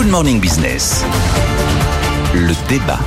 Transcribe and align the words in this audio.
Good 0.00 0.12
Morning 0.12 0.40
Business. 0.40 1.04
Le 2.32 2.54
débat. 2.68 2.98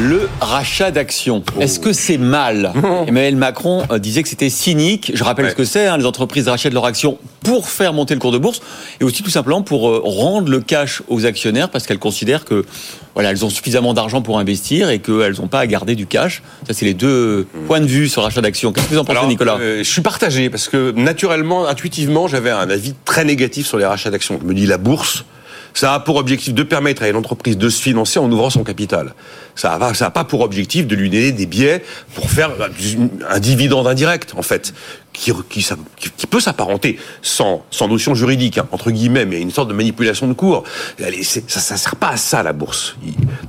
Le 0.00 0.28
rachat 0.40 0.92
d'actions, 0.92 1.42
est-ce 1.58 1.80
que 1.80 1.92
c'est 1.92 2.18
mal 2.18 2.72
Emmanuel 3.08 3.34
Macron 3.34 3.82
euh, 3.90 3.98
disait 3.98 4.22
que 4.22 4.28
c'était 4.28 4.48
cynique. 4.48 5.10
Je 5.12 5.24
rappelle 5.24 5.46
Ouais. 5.46 5.50
ce 5.50 5.56
que 5.56 5.64
c'est. 5.64 5.86
hein, 5.88 5.96
les 5.96 6.04
entreprises 6.06 6.46
rachètent 6.46 6.72
leurs 6.72 6.84
actions 6.84 7.18
pour 7.42 7.68
faire 7.68 7.92
monter 7.92 8.14
le 8.14 8.20
cours 8.20 8.30
de 8.30 8.38
bourse 8.38 8.60
et 9.00 9.04
aussi 9.04 9.24
tout 9.24 9.30
simplement 9.30 9.62
pour 9.62 9.88
euh, 9.88 10.00
rendre 10.04 10.50
le 10.50 10.60
cash 10.60 11.02
aux 11.08 11.26
actionnaires 11.26 11.68
parce 11.68 11.84
qu'elles 11.84 11.98
considèrent 11.98 12.44
que 12.44 12.64
voilà, 13.14 13.30
elles 13.30 13.44
ont 13.44 13.50
suffisamment 13.50 13.92
d'argent 13.92 14.22
pour 14.22 14.38
investir 14.38 14.88
et 14.90 15.00
qu'elles 15.00 15.34
n'ont 15.40 15.48
pas 15.48 15.58
à 15.60 15.66
garder 15.66 15.96
du 15.96 16.06
cash. 16.06 16.42
Ça, 16.68 16.74
c'est 16.74 16.84
les 16.84 16.94
deux 16.94 17.48
points 17.66 17.80
de 17.80 17.86
vue 17.86 18.08
sur 18.08 18.20
le 18.20 18.26
rachat 18.26 18.40
d'actions. 18.40 18.72
Qu'est-ce 18.72 18.86
que 18.86 18.92
vous 18.94 18.98
en 19.00 19.04
pensez, 19.04 19.18
Alors, 19.18 19.28
Nicolas 19.28 19.56
euh, 19.60 19.78
Je 19.82 19.90
suis 19.90 20.02
partagé 20.02 20.48
parce 20.48 20.68
que 20.68 20.92
naturellement, 20.92 21.66
intuitivement, 21.66 22.28
j'avais 22.28 22.50
un 22.50 22.70
avis 22.70 22.94
très 23.04 23.24
négatif 23.24 23.66
sur 23.66 23.78
les 23.78 23.84
rachats 23.86 24.10
d'actions. 24.10 24.38
Je 24.40 24.46
me 24.46 24.54
dis 24.54 24.66
la 24.66 24.78
bourse, 24.78 25.24
ça 25.74 25.94
a 25.94 26.00
pour 26.00 26.16
objectif 26.16 26.54
de 26.54 26.62
permettre 26.62 27.02
à 27.02 27.08
une 27.08 27.16
entreprise 27.16 27.56
de 27.56 27.68
se 27.68 27.80
financer 27.80 28.18
en 28.18 28.30
ouvrant 28.30 28.50
son 28.50 28.64
capital. 28.64 29.14
Ça 29.54 29.76
n'a 29.78 29.94
ça 29.94 30.10
pas 30.10 30.24
pour 30.24 30.40
objectif 30.42 30.86
de 30.86 30.94
lui 30.94 31.10
donner 31.10 31.32
des 31.32 31.46
biais 31.46 31.82
pour 32.14 32.30
faire 32.30 32.50
un 33.28 33.40
dividende 33.40 33.86
indirect, 33.86 34.34
en 34.36 34.42
fait, 34.42 34.72
qui, 35.12 35.32
peut 36.30 36.40
s'apparenter 36.40 36.98
sans, 37.22 37.64
sans 37.70 37.88
notion 37.88 38.14
juridique, 38.14 38.58
hein, 38.58 38.68
entre 38.70 38.90
guillemets, 38.90 39.24
mais 39.24 39.40
une 39.40 39.50
sorte 39.50 39.68
de 39.68 39.74
manipulation 39.74 40.28
de 40.28 40.32
cours. 40.32 40.64
Ça 40.98 41.74
ne 41.74 41.78
sert 41.78 41.96
pas 41.96 42.10
à 42.10 42.16
ça, 42.16 42.42
la 42.42 42.52
bourse, 42.52 42.96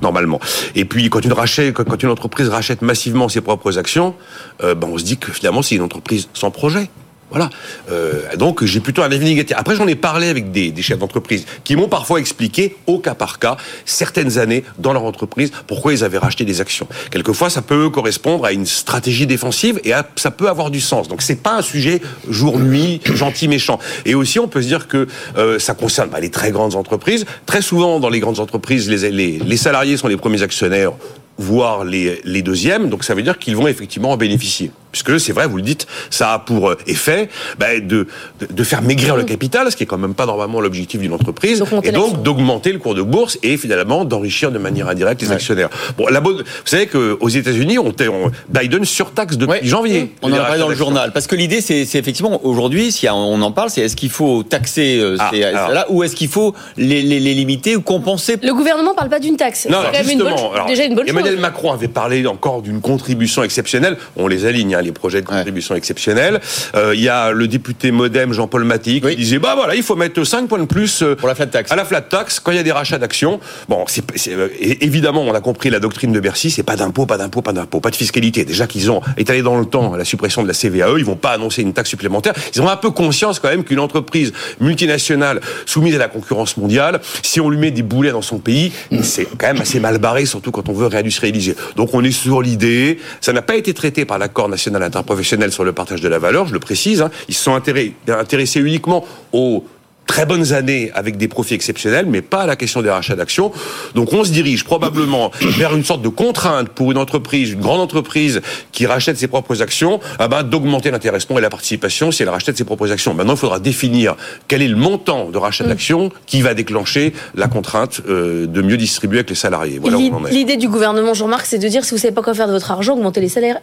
normalement. 0.02 0.40
Et 0.74 0.84
puis, 0.84 1.08
quand 1.10 1.24
une, 1.24 1.34
quand 1.72 2.02
une 2.02 2.10
entreprise 2.10 2.48
rachète 2.48 2.82
massivement 2.82 3.28
ses 3.28 3.40
propres 3.40 3.78
actions, 3.78 4.14
euh, 4.62 4.74
ben, 4.74 4.88
on 4.92 4.98
se 4.98 5.04
dit 5.04 5.16
que 5.16 5.32
finalement, 5.32 5.62
c'est 5.62 5.76
une 5.76 5.82
entreprise 5.82 6.28
sans 6.34 6.50
projet. 6.50 6.90
Voilà. 7.30 7.48
Euh, 7.90 8.22
donc 8.36 8.64
j'ai 8.64 8.80
plutôt 8.80 9.02
un 9.02 9.10
avis 9.12 9.24
négatif. 9.24 9.56
Après 9.58 9.76
j'en 9.76 9.86
ai 9.86 9.94
parlé 9.94 10.28
avec 10.28 10.50
des, 10.50 10.70
des 10.72 10.82
chefs 10.82 10.98
d'entreprise 10.98 11.44
qui 11.64 11.76
m'ont 11.76 11.88
parfois 11.88 12.18
expliqué 12.20 12.76
au 12.86 12.98
cas 12.98 13.14
par 13.14 13.38
cas 13.38 13.56
certaines 13.84 14.38
années 14.38 14.64
dans 14.78 14.92
leur 14.92 15.04
entreprise 15.04 15.52
pourquoi 15.66 15.92
ils 15.92 16.02
avaient 16.04 16.18
racheté 16.18 16.44
des 16.44 16.60
actions. 16.60 16.86
Quelquefois 17.10 17.50
ça 17.50 17.62
peut 17.62 17.88
correspondre 17.90 18.44
à 18.44 18.52
une 18.52 18.66
stratégie 18.66 19.26
défensive 19.26 19.80
et 19.84 19.92
à- 19.92 20.08
ça 20.16 20.30
peut 20.30 20.48
avoir 20.48 20.70
du 20.70 20.80
sens. 20.80 21.08
Donc 21.08 21.22
c'est 21.22 21.42
pas 21.42 21.56
un 21.56 21.62
sujet 21.62 22.00
jour 22.28 22.58
nuit 22.58 23.00
gentil 23.04 23.48
méchant. 23.48 23.78
Et 24.04 24.14
aussi 24.14 24.38
on 24.38 24.48
peut 24.48 24.62
se 24.62 24.66
dire 24.68 24.88
que 24.88 25.06
euh, 25.36 25.58
ça 25.58 25.74
concerne 25.74 26.10
les 26.20 26.30
très 26.30 26.50
grandes 26.50 26.74
entreprises. 26.74 27.26
Très 27.46 27.62
souvent 27.62 28.00
dans 28.00 28.10
les 28.10 28.20
grandes 28.20 28.40
entreprises 28.40 28.88
les, 28.88 29.10
les, 29.10 29.38
les 29.38 29.56
salariés 29.56 29.96
sont 29.96 30.08
les 30.08 30.16
premiers 30.16 30.42
actionnaires 30.42 30.92
voire 31.38 31.84
les, 31.84 32.20
les 32.24 32.42
deuxièmes, 32.42 32.90
donc 32.90 33.02
ça 33.02 33.14
veut 33.14 33.22
dire 33.22 33.38
qu'ils 33.38 33.56
vont 33.56 33.66
effectivement 33.66 34.10
en 34.10 34.18
bénéficier. 34.18 34.70
Puisque 34.92 35.20
c'est 35.20 35.32
vrai, 35.32 35.46
vous 35.46 35.56
le 35.56 35.62
dites, 35.62 35.86
ça 36.10 36.32
a 36.34 36.38
pour 36.40 36.70
euh, 36.70 36.78
effet 36.86 37.28
bah, 37.58 37.78
de, 37.80 38.06
de, 38.40 38.46
de 38.50 38.64
faire 38.64 38.82
maigrir 38.82 39.16
le 39.16 39.22
capital, 39.24 39.70
ce 39.70 39.76
qui 39.76 39.84
est 39.84 39.86
quand 39.86 39.98
même 39.98 40.14
pas 40.14 40.26
normalement 40.26 40.60
l'objectif 40.60 41.00
d'une 41.00 41.12
entreprise, 41.12 41.60
Donc, 41.60 41.86
et 41.86 41.92
donc 41.92 42.22
d'augmenter 42.22 42.72
le 42.72 42.78
cours 42.78 42.94
de 42.94 43.02
bourse 43.02 43.38
et 43.42 43.56
finalement 43.56 44.04
d'enrichir 44.04 44.50
de 44.50 44.58
manière 44.58 44.88
indirecte 44.88 45.22
les 45.22 45.30
actionnaires. 45.32 45.68
Bon, 45.96 46.06
la 46.08 46.20
bonne, 46.20 46.38
vous 46.38 46.42
savez 46.64 46.86
qu'aux 46.86 47.28
États-Unis, 47.28 47.78
on, 47.78 47.88
on- 47.88 48.30
Biden 48.48 48.84
surtaxe 48.84 49.36
depuis 49.36 49.50
Ouais. 49.50 49.60
janvier. 49.64 50.12
On 50.22 50.30
en 50.32 50.36
a 50.36 50.40
parlé 50.40 50.58
dans 50.60 50.68
le 50.68 50.74
journal. 50.74 51.12
Parce 51.12 51.26
que 51.26 51.34
l'idée, 51.36 51.60
c'est 51.60 51.82
effectivement, 51.82 52.44
aujourd'hui, 52.46 52.92
si 52.92 53.08
on 53.08 53.40
en 53.42 53.52
parle, 53.52 53.70
c'est 53.70 53.80
est-ce 53.82 53.96
qu'il 53.96 54.10
faut 54.10 54.42
taxer 54.42 54.98
euh, 55.00 55.16
Ah, 55.18 55.30
ces- 55.32 55.42
alors. 55.44 55.68
cela 55.68 55.86
ou 55.90 56.02
est-ce 56.04 56.14
qu'il 56.16 56.28
faut 56.28 56.54
les, 56.76 57.02
les- 57.02 57.20
les 57.20 57.34
limiter 57.34 57.76
ou 57.76 57.80
compenser? 57.80 58.36
Le 58.42 58.54
gouvernement 58.54 58.94
parle 58.94 59.08
pas 59.08 59.18
d'une 59.20 59.36
taxe. 59.36 59.60
C'est 59.60 59.68
Non, 59.68 59.78
quand 59.78 59.88
alors, 59.88 59.92
même 59.92 60.10
une 60.10 60.18
bonne, 60.18 60.28
justement, 60.32 60.52
alors, 60.52 60.66
déjà 60.66 60.84
une 60.84 60.94
bonne 60.94 61.08
Emmanuel 61.08 61.32
chose. 61.34 61.40
Macron 61.42 61.72
avait 61.72 61.88
parlé 61.88 62.26
encore 62.26 62.62
d'une 62.62 62.80
contribution 62.80 63.42
exceptionnelle. 63.42 63.96
On 64.16 64.26
les 64.28 64.46
aligne, 64.46 64.74
hein, 64.80 64.82
les 64.82 64.92
projets 64.92 65.20
de 65.22 65.28
Ouais. 65.28 65.36
contribution 65.36 65.74
exceptionnelle. 65.74 66.40
Euh, 66.74 66.94
Il 66.94 67.00
y 67.02 67.08
a 67.08 67.30
le 67.32 67.46
député 67.46 67.90
MoDem 67.92 68.32
Jean-Paul 68.32 68.64
Maty 68.64 69.00
qui 69.00 69.16
disait 69.16 69.38
bah 69.38 69.54
voilà, 69.56 69.74
il 69.74 69.82
faut 69.82 69.96
mettre 69.96 70.24
5 70.24 70.48
points 70.48 70.58
de 70.58 70.64
plus 70.64 71.02
euh, 71.02 71.14
pour 71.14 71.28
la 71.28 71.34
flat 71.34 71.46
tax 71.46 71.70
à 71.70 71.76
la 71.76 71.84
flat 71.84 72.00
tax 72.00 72.40
quand 72.40 72.50
il 72.52 72.56
y 72.56 72.60
a 72.60 72.62
des 72.62 72.72
rachats 72.72 72.98
d'actions. 72.98 73.38
Bon, 73.68 73.84
c'est, 73.86 74.04
c'est, 74.16 74.34
euh, 74.34 74.48
évidemment, 74.60 75.22
on 75.22 75.34
a 75.34 75.40
compris 75.40 75.70
la 75.70 75.78
doctrine 75.80 76.12
de 76.12 76.20
Bercy, 76.20 76.50
c'est 76.50 76.62
pas 76.62 76.76
d'impôt, 76.76 77.06
pas 77.06 77.16
d'impôt, 77.18 77.42
pas 77.42 77.52
d'impôt, 77.52 77.80
pas 77.80 77.90
de 77.90 77.96
fiscalité. 77.96 78.44
Déjà 78.44 78.66
qu'ils 78.66 78.90
ont 78.90 79.00
étalé 79.16 79.42
dans 79.42 79.58
le 79.58 79.66
temps 79.66 79.94
la 79.96 80.04
suppression 80.04 80.42
de 80.42 80.48
la 80.48 80.54
CVAE, 80.54 80.98
ils 80.98 81.04
vont 81.04 81.16
pas 81.16 81.30
annoncer 81.32 81.62
une 81.62 81.72
taxe 81.72 81.90
supplémentaire. 81.90 82.32
Ils 82.54 82.60
ont 82.62 82.68
un 82.68 82.76
peu 82.76 82.90
conscience 82.90 83.38
quand 83.40 83.48
même 83.48 83.64
qu'une 83.64 83.78
entreprise 83.80 84.32
multinationale 84.60 85.40
soumise 85.66 85.94
à 85.96 85.98
la 85.98 86.08
concurrence 86.08 86.56
mondiale, 86.56 87.00
si 87.22 87.40
on 87.40 87.50
lui 87.50 87.58
met 87.58 87.70
des 87.70 87.82
boulets 87.82 88.12
dans 88.12 88.22
son 88.22 88.38
pays, 88.38 88.72
c'est 89.02 89.26
quand 89.38 89.48
même 89.48 89.60
assez 89.60 89.80
mal 89.80 89.98
barré, 89.98 90.24
surtout 90.26 90.50
quand 90.52 90.68
on 90.68 90.72
veut 90.72 90.86
réindustrialiser. 90.86 91.56
Donc 91.76 91.92
on 91.94 92.04
est 92.04 92.12
sur 92.12 92.40
l'idée. 92.42 92.98
Ça 93.20 93.32
n'a 93.32 93.42
pas 93.42 93.56
été 93.56 93.74
traité 93.74 94.04
par 94.04 94.18
l'accord 94.18 94.48
national 94.48 94.69
interprofessionnel 94.76 95.52
sur 95.52 95.64
le 95.64 95.72
partage 95.72 96.00
de 96.00 96.08
la 96.08 96.18
valeur, 96.18 96.46
je 96.46 96.52
le 96.52 96.60
précise. 96.60 97.02
hein. 97.02 97.10
Ils 97.28 97.34
se 97.34 97.42
sont 97.42 97.54
intéressés, 97.54 98.60
uniquement 98.60 99.04
aux 99.32 99.64
très 100.06 100.26
bonnes 100.26 100.52
années 100.52 100.90
avec 100.94 101.18
des 101.18 101.28
profits 101.28 101.54
exceptionnels, 101.54 102.06
mais 102.06 102.20
pas 102.20 102.40
à 102.40 102.46
la 102.46 102.56
question 102.56 102.82
des 102.82 102.90
rachats 102.90 103.14
d'actions. 103.14 103.52
Donc 103.94 104.12
on 104.12 104.24
se 104.24 104.32
dirige 104.32 104.64
probablement 104.64 105.30
vers 105.40 105.72
une 105.72 105.84
sorte 105.84 106.02
de 106.02 106.08
contrainte 106.08 106.68
pour 106.70 106.90
une 106.90 106.98
entreprise, 106.98 107.52
une 107.52 107.60
grande 107.60 107.80
entreprise 107.80 108.40
qui 108.72 108.86
rachète 108.86 109.18
ses 109.18 109.28
propres 109.28 109.62
actions, 109.62 110.00
ah 110.18 110.26
ben, 110.26 110.42
d'augmenter 110.42 110.90
l'intéressement 110.90 111.38
et 111.38 111.40
la 111.40 111.48
participation 111.48 112.10
si 112.10 112.24
elle 112.24 112.28
rachète 112.28 112.58
ses 112.58 112.64
propres 112.64 112.90
actions. 112.90 113.14
Maintenant, 113.14 113.34
il 113.34 113.38
faudra 113.38 113.60
définir 113.60 114.16
quel 114.48 114.62
est 114.62 114.68
le 114.68 114.74
montant 114.74 115.30
de 115.30 115.38
rachat 115.38 115.62
d'actions 115.62 116.10
qui 116.26 116.42
va 116.42 116.54
déclencher 116.54 117.12
la 117.36 117.46
contrainte 117.46 118.00
euh, 118.08 118.46
de 118.48 118.62
mieux 118.62 118.76
distribuer 118.76 119.18
avec 119.18 119.30
les 119.30 119.36
salariés. 119.36 119.78
Voilà. 119.78 119.98
L'idée 120.32 120.56
du 120.56 120.68
gouvernement, 120.68 121.14
Jean-Marc, 121.14 121.46
c'est 121.46 121.58
de 121.58 121.68
dire 121.68 121.84
si 121.84 121.92
vous 121.94 121.98
savez 122.00 122.12
pas 122.12 122.22
quoi 122.22 122.34
faire 122.34 122.48
de 122.48 122.52
votre 122.52 122.72
argent, 122.72 122.94
augmentez 122.94 123.20
les 123.20 123.28
salaires. 123.28 123.60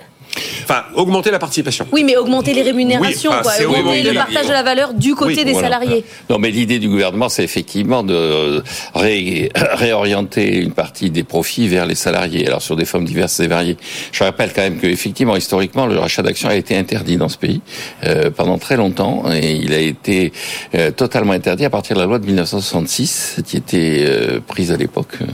Enfin, 0.63 0.83
augmenter 0.95 1.31
la 1.31 1.39
participation. 1.39 1.87
Oui, 1.91 2.03
mais 2.03 2.15
augmenter 2.17 2.53
les 2.53 2.61
rémunérations, 2.61 3.31
Oui, 3.31 3.37
quoi. 3.41 3.51
augmenter 3.65 3.81
oui, 3.83 3.89
oui, 3.97 4.01
le 4.03 4.09
oui, 4.11 4.15
partage 4.15 4.47
de 4.47 4.51
la 4.51 4.63
valeur 4.63 4.93
du 4.93 5.15
côté 5.15 5.35
Oui, 5.37 5.45
des 5.45 5.51
Voilà. 5.51 5.69
salariés. 5.69 6.03
Non, 6.29 6.37
mais 6.39 6.51
l'idée 6.51 6.79
du 6.79 6.89
gouvernement, 6.89 7.29
c'est 7.29 7.43
effectivement 7.43 8.03
de 8.03 8.63
ré- 8.93 9.49
réorienter 9.55 10.57
une 10.57 10.71
partie 10.71 11.09
des 11.09 11.23
profits 11.23 11.67
vers 11.67 11.85
les 11.85 11.95
salariés. 11.95 12.45
Alors 12.47 12.61
sur 12.61 12.75
des 12.75 12.85
formes 12.85 13.05
diverses 13.05 13.39
et 13.39 13.47
variées. 13.47 13.77
Je 14.11 14.23
rappelle 14.23 14.51
quand 14.53 14.61
même 14.61 14.79
que 14.79 14.87
effectivement, 14.87 15.35
historiquement, 15.35 15.85
le 15.85 15.97
rachat 15.97 16.21
d'actions 16.21 16.49
a 16.49 16.55
été 16.55 16.75
interdit 16.77 17.17
dans 17.17 17.29
ce 17.29 17.37
pays 17.37 17.61
euh, 18.03 18.29
pendant 18.31 18.57
très 18.57 18.77
longtemps, 18.77 19.23
et 19.31 19.53
il 19.53 19.73
a 19.73 19.79
été 19.79 20.31
euh, 20.75 20.91
totalement 20.91 21.33
interdit 21.33 21.65
à 21.65 21.69
partir 21.69 21.95
de 21.95 22.01
la 22.01 22.07
loi 22.07 22.19
de 22.19 22.25
1966, 22.25 23.37
qui 23.45 23.57
était 23.57 24.05
euh, 24.07 24.39
prise 24.45 24.71
à 24.71 24.77
l'époque 24.77 25.17
euh, 25.21 25.25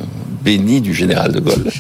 bénie 0.44 0.82
du 0.82 0.94
général 0.94 1.32
de 1.32 1.40
Gaulle. 1.40 1.66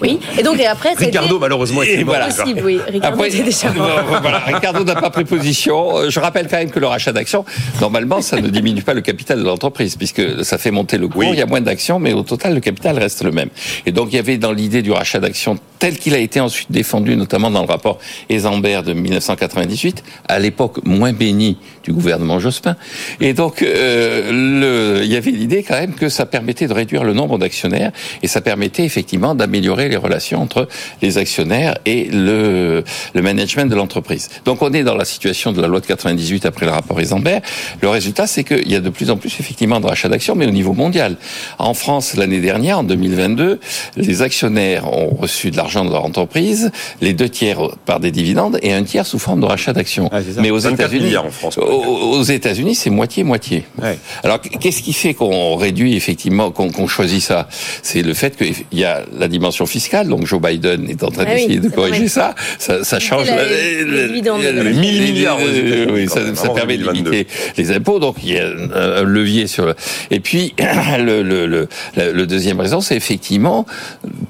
Oui. 0.00 0.18
Et 0.38 0.42
donc, 0.42 0.58
et 0.60 0.66
après, 0.66 0.92
Ricardo, 0.94 1.38
malheureusement, 1.38 1.82
Voilà. 2.04 2.26
possible, 2.26 2.62
oui. 2.64 2.80
Ricardo 2.88 3.16
Après, 3.16 3.28
était 3.28 3.42
déjà 3.42 3.70
mort. 3.76 4.00
voilà, 4.20 4.38
Ricardo 4.38 4.84
n'a 4.84 4.94
pas 4.94 5.10
pris 5.10 5.24
position. 5.24 5.96
Euh, 5.98 6.10
Je 6.10 6.20
rappelle 6.20 6.48
quand 6.48 6.58
même 6.58 6.70
que 6.70 6.78
le 6.80 6.86
rachat 6.86 7.12
d'actions, 7.12 7.44
normalement, 7.80 8.20
ça 8.20 8.40
ne 8.40 8.48
diminue 8.48 8.82
pas 8.82 8.94
le 8.94 9.00
capital 9.00 9.38
de 9.38 9.44
l'entreprise, 9.44 9.96
puisque 9.96 10.44
ça 10.44 10.58
fait 10.58 10.70
monter 10.70 10.98
le 10.98 11.08
cours, 11.08 11.20
Oui. 11.20 11.28
il 11.32 11.38
y 11.38 11.42
a 11.42 11.46
moins 11.46 11.60
d'actions, 11.60 11.98
mais 11.98 12.12
au 12.12 12.22
total, 12.22 12.54
le 12.54 12.60
capital 12.60 12.98
reste 12.98 13.22
le 13.24 13.30
même. 13.32 13.48
Et 13.86 13.92
donc, 13.92 14.08
il 14.12 14.16
y 14.16 14.18
avait 14.18 14.38
dans 14.38 14.52
l'idée 14.52 14.82
du 14.82 14.92
rachat 14.92 15.20
d'actions, 15.20 15.58
tel 15.82 15.98
qu'il 15.98 16.14
a 16.14 16.18
été 16.18 16.38
ensuite 16.38 16.70
défendu, 16.70 17.16
notamment 17.16 17.50
dans 17.50 17.62
le 17.62 17.66
rapport 17.66 17.98
Esambert 18.28 18.84
de 18.84 18.92
1998, 18.92 20.04
à 20.28 20.38
l'époque 20.38 20.78
moins 20.84 21.12
béni 21.12 21.56
du 21.82 21.92
gouvernement 21.92 22.38
Jospin. 22.38 22.76
Et 23.20 23.32
donc, 23.32 23.62
euh, 23.62 25.00
il 25.02 25.10
y 25.10 25.16
avait 25.16 25.32
l'idée 25.32 25.64
quand 25.64 25.74
même 25.74 25.94
que 25.94 26.08
ça 26.08 26.24
permettait 26.24 26.68
de 26.68 26.72
réduire 26.72 27.02
le 27.02 27.14
nombre 27.14 27.36
d'actionnaires, 27.36 27.90
et 28.22 28.28
ça 28.28 28.40
permettait 28.40 28.84
effectivement 28.84 29.34
d'améliorer 29.34 29.88
les 29.88 29.96
relations 29.96 30.40
entre 30.40 30.68
les 31.02 31.18
actionnaires 31.18 31.76
et 31.84 32.04
le, 32.04 32.84
le 33.12 33.22
management 33.22 33.68
de 33.68 33.74
l'entreprise. 33.74 34.28
Donc 34.44 34.62
on 34.62 34.72
est 34.72 34.84
dans 34.84 34.94
la 34.94 35.04
situation 35.04 35.50
de 35.50 35.60
la 35.60 35.66
loi 35.66 35.80
de 35.80 35.86
98 35.86 36.46
après 36.46 36.64
le 36.64 36.70
rapport 36.70 37.00
Isambert. 37.00 37.40
Le 37.80 37.88
résultat, 37.88 38.28
c'est 38.28 38.44
qu'il 38.44 38.70
y 38.70 38.76
a 38.76 38.80
de 38.80 38.90
plus 38.90 39.10
en 39.10 39.16
plus 39.16 39.34
effectivement 39.40 39.80
de 39.80 39.86
rachats 39.86 40.08
d'actions, 40.08 40.36
mais 40.36 40.46
au 40.46 40.52
niveau 40.52 40.74
mondial. 40.74 41.16
En 41.58 41.74
France, 41.74 42.14
l'année 42.14 42.40
dernière, 42.40 42.78
en 42.78 42.84
2022, 42.84 43.58
les 43.96 44.22
actionnaires 44.22 44.86
ont 44.86 45.12
reçu 45.16 45.50
de 45.50 45.56
l'argent 45.56 45.71
de 45.84 45.90
leur 45.90 46.04
entreprise, 46.04 46.70
les 47.00 47.12
deux 47.14 47.28
tiers 47.28 47.58
par 47.86 48.00
des 48.00 48.10
dividendes 48.10 48.58
et 48.62 48.72
un 48.72 48.82
tiers 48.84 49.06
sous 49.06 49.18
forme 49.18 49.40
de 49.40 49.46
rachat 49.46 49.72
d'actions. 49.72 50.08
Ah, 50.12 50.18
mais 50.40 50.50
aux 50.50 50.58
24 50.58 50.92
États-Unis, 50.94 51.16
en 51.16 51.30
France. 51.30 51.58
aux, 51.58 51.62
aux 51.62 52.22
États-Unis, 52.22 52.74
c'est 52.74 52.90
moitié-moitié. 52.90 53.64
Ouais. 53.82 53.98
Alors, 54.22 54.40
qu'est-ce 54.40 54.82
qui 54.82 54.92
fait 54.92 55.14
qu'on 55.14 55.56
réduit 55.56 55.96
effectivement, 55.96 56.50
qu'on 56.50 56.70
qu'on 56.70 56.86
choisit 56.86 57.22
ça? 57.22 57.48
C'est 57.82 58.02
le 58.02 58.14
fait 58.14 58.36
qu'il 58.36 58.54
y 58.72 58.84
a 58.84 59.02
la 59.18 59.28
dimension 59.28 59.66
fiscale. 59.66 60.08
Donc, 60.08 60.26
Joe 60.26 60.40
Biden 60.40 60.88
est 60.88 61.02
en 61.02 61.10
train 61.10 61.24
Ah 61.26 61.30
oui, 61.34 61.40
d'essayer 61.46 61.58
de 61.60 61.68
ça 61.68 61.74
corriger 61.74 62.08
ça. 62.08 62.34
Ça, 62.58 62.84
ça 62.84 63.00
change. 63.00 63.26
la- 63.28 63.36
la- 63.36 63.44
les 63.46 63.84
la- 63.84 64.08
dividendes. 64.08 64.42
la- 64.42 64.52
Les 64.52 64.72
mille 64.72 65.02
milliards 65.02 65.36
aux 65.38 65.48
États-Unis, 65.48 65.86
oui, 65.92 66.08
ça, 66.08 66.20
ça 66.34 66.48
permet 66.50 66.76
de 66.76 66.82
2022. 66.84 67.10
limiter 67.10 67.32
les 67.56 67.70
impôts. 67.72 67.98
Donc, 67.98 68.16
il 68.22 68.32
y 68.34 68.38
a 68.38 68.46
un, 68.74 69.02
levier 69.04 69.46
sur 69.46 69.66
le. 69.66 69.74
Et 70.10 70.20
puis, 70.20 70.54
le, 70.98 71.22
le, 71.22 71.46
le, 71.46 71.68
la- 71.96 72.10
le 72.12 72.26
deuxième 72.26 72.60
raison, 72.60 72.80
c'est 72.80 72.96
effectivement 72.96 73.66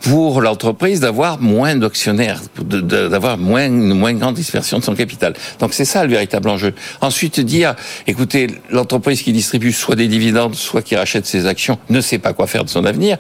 pour 0.01 0.41
l'entreprise 0.41 1.01
d'avoir 1.01 1.32
moins 1.41 1.77
d'actionnaires, 1.77 2.41
d'avoir 2.59 3.39
moins 3.39 3.67
une 3.67 3.95
moins 3.95 4.15
grande 4.15 4.35
dispersion 4.35 4.79
de 4.79 4.85
son 4.85 4.95
capital. 4.95 5.35
Donc, 5.59 5.75
c'est 5.75 5.85
ça 5.85 6.05
le 6.05 6.11
véritable 6.11 6.49
enjeu. 6.49 6.75
Ensuite, 7.01 7.41
dire, 7.41 7.75
écoutez, 8.07 8.49
l'entreprise 8.71 9.23
qui 9.23 9.33
distribue 9.33 9.73
soit 9.73 9.97
des 9.97 10.09
dividendes, 10.09 10.55
soit 10.55 10.83
qui 10.83 10.97
rachète 10.97 11.27
ses 11.27 11.47
actions, 11.47 11.79
ne 11.91 12.01
sait 12.01 12.19
pas 12.19 12.33
quoi 12.33 12.47
faire 12.47 12.65
de 12.65 12.71
son 12.71 12.85
avenir 12.85 13.19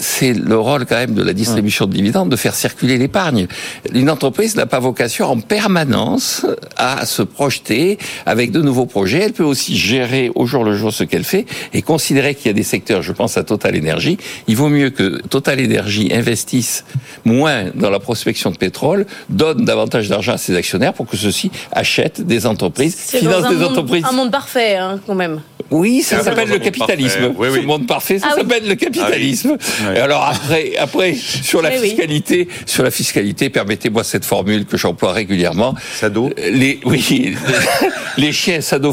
c'est 0.00 0.32
le 0.32 0.58
rôle 0.58 0.86
quand 0.86 0.96
même 0.96 1.14
de 1.14 1.22
la 1.22 1.32
distribution 1.34 1.86
de 1.86 1.92
dividendes 1.92 2.30
de 2.30 2.36
faire 2.36 2.54
circuler 2.54 2.96
l'épargne. 2.98 3.46
Une 3.92 4.08
entreprise 4.10 4.56
n'a 4.56 4.66
pas 4.66 4.80
vocation 4.80 5.26
en 5.26 5.38
permanence 5.40 6.46
à 6.76 7.04
se 7.06 7.22
projeter 7.22 7.98
avec 8.26 8.50
de 8.50 8.62
nouveaux 8.62 8.86
projets. 8.86 9.18
Elle 9.20 9.32
peut 9.34 9.44
aussi 9.44 9.76
gérer 9.76 10.30
au 10.34 10.46
jour 10.46 10.64
le 10.64 10.74
jour 10.74 10.92
ce 10.92 11.04
qu'elle 11.04 11.24
fait 11.24 11.44
et 11.74 11.82
considérer 11.82 12.34
qu'il 12.34 12.46
y 12.46 12.50
a 12.50 12.54
des 12.54 12.62
secteurs, 12.62 13.02
je 13.02 13.12
pense 13.12 13.36
à 13.36 13.44
Total 13.44 13.76
Energy, 13.78 14.16
il 14.48 14.56
vaut 14.56 14.68
mieux 14.68 14.90
que 14.90 15.20
Total 15.28 15.62
Energy 15.62 16.10
investisse 16.12 16.84
moins 17.24 17.64
dans 17.74 17.90
la 17.90 18.00
prospection 18.00 18.50
de 18.50 18.56
pétrole, 18.56 19.06
donne 19.28 19.64
davantage 19.64 20.08
d'argent 20.08 20.32
à 20.32 20.38
ses 20.38 20.56
actionnaires 20.56 20.94
pour 20.94 21.06
que 21.06 21.16
ceux-ci 21.16 21.50
achètent 21.72 22.22
des 22.22 22.46
entreprises, 22.46 22.96
financent 22.96 23.48
des 23.48 23.56
monde- 23.56 23.64
entreprises. 23.72 24.04
Un 24.08 24.12
monde 24.12 24.30
parfait, 24.32 24.76
hein, 24.76 24.98
quand 25.06 25.14
même. 25.14 25.40
Oui, 25.70 26.02
ça 26.02 26.16
Ah, 26.20 26.24
s'appelle 26.24 26.48
le 26.48 26.58
capitalisme. 26.58 27.32
Oui, 27.38 27.48
oui. 27.52 27.60
Ce 27.60 27.66
monde 27.66 27.86
parfait, 27.86 28.18
ça 28.18 28.26
Ah 28.30 28.34
oui. 28.34 28.42
s'appelle 28.42 28.66
le 28.68 28.74
capitalisme. 28.74 29.56
Ah 29.86 29.89
Et 29.94 30.00
alors 30.00 30.24
après, 30.24 30.76
après 30.78 31.14
sur 31.14 31.62
la 31.62 31.74
Eh 31.74 31.78
oui. 31.80 31.88
fiscalité, 31.88 32.48
sur 32.66 32.82
la 32.82 32.90
fiscalité, 32.90 33.50
permettez-moi 33.50 34.04
cette 34.04 34.24
formule 34.24 34.64
que 34.66 34.76
j'emploie 34.76 35.12
régulièrement. 35.12 35.74
Sado 35.94 36.30
Les, 36.36 36.80
oui, 36.84 37.34
les 38.16 38.32
chiens 38.32 38.60
sado 38.60 38.92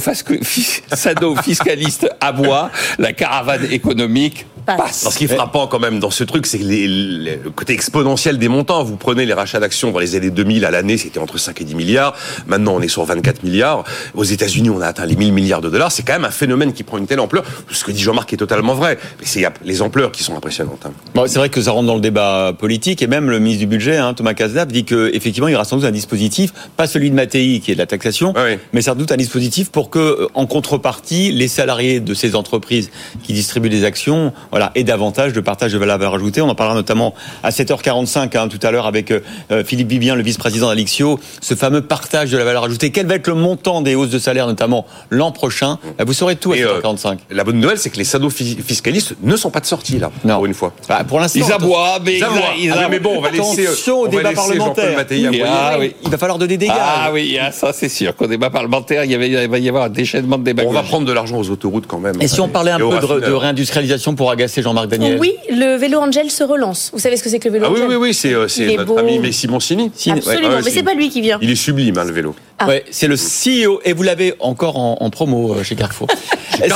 fiscalistes 1.41 2.09
aboient, 2.19 2.71
la 2.99 3.13
caravane 3.13 3.67
économique 3.71 4.45
Passe. 4.75 5.01
Alors, 5.03 5.13
ce 5.13 5.17
qui 5.17 5.23
est 5.23 5.27
frappant 5.27 5.67
quand 5.67 5.79
même 5.79 5.99
dans 5.99 6.11
ce 6.11 6.23
truc, 6.25 6.45
c'est 6.45 6.59
que 6.59 6.63
les- 6.65 6.87
les- 6.87 7.39
le 7.43 7.49
côté 7.51 7.73
exponentiel 7.73 8.37
des 8.37 8.49
montants. 8.49 8.83
Vous 8.83 8.97
prenez 8.97 9.25
les 9.25 9.33
rachats 9.33 9.59
d'actions 9.59 9.91
dans 9.91 9.99
les 9.99 10.15
années 10.15 10.29
2000 10.29 10.65
à 10.65 10.71
l'année, 10.71 10.97
c'était 10.97 11.19
entre 11.19 11.37
5 11.37 11.61
et 11.61 11.63
10 11.63 11.73
milliards. 11.75 12.13
Maintenant, 12.47 12.75
on 12.75 12.81
est 12.81 12.87
sur 12.87 13.03
24 13.05 13.43
milliards. 13.43 13.83
Aux 14.13 14.23
États-Unis, 14.25 14.69
on 14.69 14.81
a 14.81 14.87
atteint 14.87 15.05
les 15.05 15.15
1000 15.15 15.31
milliards 15.31 15.61
de 15.61 15.69
dollars. 15.69 15.91
C'est 15.91 16.03
quand 16.03 16.13
même 16.13 16.25
un 16.25 16.31
phénomène 16.31 16.73
qui 16.73 16.83
prend 16.83 16.97
une 16.97 17.07
telle 17.07 17.19
ampleur. 17.21 17.43
Ce 17.71 17.83
que 17.83 17.91
dit 17.91 18.01
Jean-Marc 18.01 18.33
est 18.33 18.37
totalement 18.37 18.73
vrai. 18.73 18.97
Mais 19.19 19.25
c'est 19.25 19.45
les 19.63 19.81
ampleurs 19.81 20.11
qui 20.11 20.23
sont 20.23 20.35
impressionnantes. 20.35 20.81
hein. 20.85 20.91
Bon, 21.15 21.25
c'est 21.27 21.39
vrai 21.39 21.49
que 21.49 21.61
ça 21.61 21.71
rentre 21.71 21.87
dans 21.87 21.95
le 21.95 22.01
débat 22.01 22.53
politique 22.57 23.01
et 23.01 23.07
même 23.07 23.29
le 23.29 23.39
ministre 23.39 23.59
du 23.61 23.67
budget, 23.67 23.97
hein, 23.97 24.13
Thomas 24.13 24.33
Cazenave, 24.33 24.67
dit 24.71 24.83
que 24.83 25.09
effectivement 25.13 25.47
il 25.47 25.53
y 25.53 25.55
aura 25.55 25.63
sans 25.65 25.77
doute 25.77 25.85
un 25.85 25.91
dispositif, 25.91 26.53
pas 26.75 26.87
celui 26.87 27.09
de 27.09 27.15
Mattei 27.15 27.61
qui 27.63 27.71
est 27.71 27.75
de 27.75 27.79
la 27.79 27.85
taxation, 27.85 28.33
Ah 28.35 28.43
oui. 28.45 28.57
mais 28.73 28.81
sans 28.81 28.95
doute 28.95 29.11
un 29.11 29.17
dispositif 29.17 29.69
pour 29.71 29.89
que, 29.89 29.99
euh, 29.99 30.27
en 30.33 30.45
contrepartie, 30.45 31.31
les 31.31 31.47
salariés 31.47 31.99
de 31.99 32.13
ces 32.13 32.35
entreprises 32.35 32.89
qui 33.23 33.33
distribuent 33.33 33.69
des 33.69 33.83
actions, 33.85 34.33
voilà, 34.57 34.71
aient 34.73 34.83
davantage 34.83 35.33
de 35.33 35.39
partage 35.39 35.71
de 35.73 35.77
valeur 35.77 36.15
ajoutée. 36.15 36.41
On 36.41 36.49
en 36.49 36.55
parlera 36.55 36.75
notamment 36.75 37.13
à 37.43 37.51
7h45 37.51 38.35
hein, 38.35 38.47
tout 38.47 38.57
à 38.63 38.71
l'heure 38.71 38.87
avec 38.87 39.11
euh, 39.11 39.19
euh, 39.51 39.63
Philippe 39.63 39.87
Vivien, 39.89 40.15
le 40.15 40.23
vice-président 40.23 40.67
d'Alixio, 40.69 41.19
ce 41.41 41.53
fameux 41.53 41.81
partage 41.81 42.31
de 42.31 42.37
la 42.39 42.43
valeur 42.43 42.63
ajoutée. 42.63 42.89
Quel 42.91 43.05
va 43.05 43.15
être 43.15 43.27
le 43.27 43.35
montant 43.35 43.81
des 43.81 43.93
hausses 43.93 44.09
de 44.09 44.17
salaire, 44.17 44.47
notamment 44.47 44.87
l'an 45.11 45.31
prochain? 45.31 45.77
Euh, 45.99 46.05
Vous 46.07 46.13
saurez 46.13 46.37
tout 46.37 46.53
à 46.53 46.57
Et, 46.57 46.63
euh, 46.63 46.81
7h45. 46.81 47.19
La 47.29 47.43
bonne 47.43 47.59
nouvelle, 47.59 47.77
c'est 47.77 47.91
que 47.91 47.97
les 47.97 48.03
sados 48.03 48.31
fi- 48.31 48.57
fiscalistes 48.65 49.13
ne 49.21 49.35
sont 49.35 49.51
pas 49.51 49.59
de 49.59 49.67
sortie, 49.67 49.99
là, 49.99 50.09
Non. 50.23 50.37
pour 50.37 50.47
une 50.47 50.55
fois. 50.55 50.73
Bah, 50.89 51.03
pour 51.07 51.19
l'instant, 51.19 51.39
Ils 51.45 51.51
aboient, 51.53 51.99
mais 52.03 52.13
ils, 52.13 52.17
Ils 52.17 52.23
aboient. 52.23 52.39
ils 52.39 52.41
Ah 52.41 52.53
oui, 52.57 52.69
aboient. 52.79 52.89
mais 52.89 52.99
bon, 52.99 53.13
on 53.17 53.21
va 53.21 53.29
laisser, 53.29 53.67
euh, 53.67 53.69
Attention 53.69 53.97
au 53.99 54.07
on 54.07 54.09
va 54.09 54.17
débat 54.17 54.31
parlementaire. 54.33 55.05
Ah 55.45 55.75
oui. 55.79 55.93
Il 56.03 56.09
va 56.09 56.17
falloir 56.17 56.39
donner 56.39 56.57
des 56.57 56.65
gages. 56.67 56.75
Ah 56.79 57.09
oui, 57.13 57.37
ah, 57.39 57.51
ça 57.51 57.73
c'est 57.73 57.89
sûr. 57.89 58.15
Qu'au 58.15 58.25
débat 58.25 58.49
parlementaire, 58.49 59.03
il, 59.03 59.11
y 59.11 59.15
avait, 59.15 59.29
il 59.29 59.47
va 59.49 59.59
y 59.59 59.69
avoir 59.69 59.83
un 59.83 59.89
déchaînement 59.89 60.39
de 60.39 60.43
débat. 60.43 60.63
On 60.65 60.71
va 60.71 60.81
prendre 60.81 61.05
de 61.05 61.13
l'argent 61.13 61.37
aux 61.37 61.51
autoroutes 61.51 61.85
quand 61.85 61.99
même. 61.99 62.15
Et 62.21 62.27
si 62.27 62.39
on 62.41 62.47
parlait 62.47 62.71
un 62.71 62.77
Et 62.79 62.89
peu 62.89 63.19
de, 63.21 63.31
réindustrialisation 63.33 64.15
pour 64.15 64.31
agacer 64.47 64.61
Jean-Marc 64.61 64.87
Daniel 64.87 65.19
Oui, 65.19 65.35
le 65.49 65.75
vélo 65.77 65.99
Angel 65.99 66.31
se 66.31 66.43
relance. 66.43 66.89
Vous 66.93 66.99
savez 66.99 67.17
ce 67.17 67.23
que 67.23 67.29
c'est 67.29 67.39
que 67.39 67.47
le 67.49 67.53
vélo 67.55 67.65
Ah 67.67 67.71
oui, 67.71 67.81
Angel 67.81 67.89
oui, 67.97 68.07
oui, 68.07 68.13
c'est 68.13 68.33
euh, 68.33 68.47
c'est 68.47 68.63
est 68.73 68.77
notre 68.77 68.85
beau. 68.85 68.97
ami 68.97 69.19
Messi 69.19 69.47
Moncini. 69.47 69.91
Si- 69.93 70.09
ouais. 70.11 70.17
Absolument, 70.17 70.49
ouais, 70.49 70.55
mais 70.63 70.71
c'est- 70.71 70.83
pas 70.83 70.93
lui 70.93 71.09
qui 71.09 71.21
vient. 71.21 71.37
Il 71.41 71.49
est 71.51 71.55
sublime, 71.55 71.97
hein, 71.97 72.05
le 72.05 72.11
vélo. 72.13 72.35
Ah. 72.59 72.67
Ouais, 72.67 72.85
c'est 72.89 73.07
le 73.07 73.15
CEO, 73.17 73.81
et 73.83 73.93
vous 73.93 74.03
l'avez 74.03 74.33
encore 74.39 74.77
en, 74.77 74.97
en 75.01 75.09
promo 75.09 75.53
euh, 75.53 75.63
chez 75.63 75.75
Carrefour. 75.75 76.07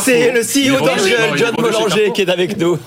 C'est 0.04 0.32
le 0.32 0.42
CEO 0.42 0.78
d'Angel, 0.86 1.14
est 1.14 1.38
John 1.38 1.56
Carrefour. 1.56 2.14
qui 2.14 2.22
est 2.22 2.30
avec 2.30 2.58
nous. 2.58 2.78